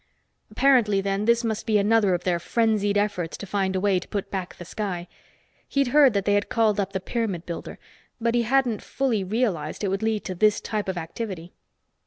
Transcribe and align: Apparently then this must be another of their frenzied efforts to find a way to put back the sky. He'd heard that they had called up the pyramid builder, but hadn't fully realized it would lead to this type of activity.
Apparently 0.49 0.99
then 0.99 1.25
this 1.25 1.43
must 1.43 1.67
be 1.67 1.77
another 1.77 2.15
of 2.15 2.23
their 2.23 2.39
frenzied 2.39 2.97
efforts 2.97 3.37
to 3.37 3.45
find 3.45 3.75
a 3.75 3.79
way 3.79 3.99
to 3.99 4.07
put 4.07 4.31
back 4.31 4.55
the 4.55 4.65
sky. 4.65 5.07
He'd 5.67 5.89
heard 5.89 6.13
that 6.13 6.25
they 6.25 6.33
had 6.33 6.49
called 6.49 6.79
up 6.79 6.93
the 6.93 6.99
pyramid 6.99 7.45
builder, 7.45 7.77
but 8.19 8.33
hadn't 8.33 8.81
fully 8.81 9.23
realized 9.23 9.83
it 9.83 9.89
would 9.89 10.01
lead 10.01 10.25
to 10.25 10.33
this 10.33 10.59
type 10.59 10.87
of 10.89 10.97
activity. 10.97 11.53